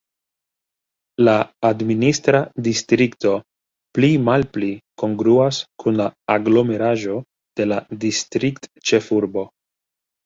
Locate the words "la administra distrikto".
1.27-3.33